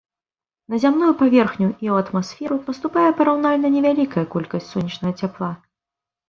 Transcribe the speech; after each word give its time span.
На 0.73 0.77
зямную 0.85 1.09
паверхню 1.19 1.67
і 1.87 1.91
у 1.95 1.99
атмасферу 2.03 2.57
паступае 2.69 3.05
параўнальна 3.21 3.67
невялікая 3.77 4.25
колькасць 4.37 4.71
сонечнага 4.73 5.13
цяпла. 5.25 5.51